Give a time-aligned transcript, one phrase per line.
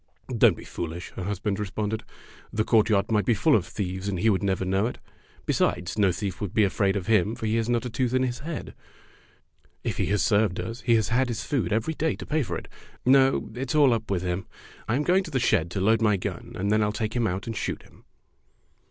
[0.35, 2.01] ''"Don't be foolish," her husband re sponded.
[2.51, 4.97] "The courtyard might be full of thieves, and he would never know it.
[5.45, 8.15] Be sides, no thief would be afraid of him, for he has not a tooth
[8.15, 8.73] in his head.
[9.83, 12.57] If he has served us, he has had his food every day to pay for
[12.57, 12.67] it.
[13.05, 14.47] No, it's all up with him.
[14.87, 17.27] I am going to the shed to load my gun, and then I'll take him
[17.27, 18.03] out and shoot him."